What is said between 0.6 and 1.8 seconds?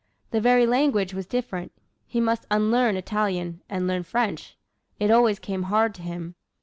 language was different.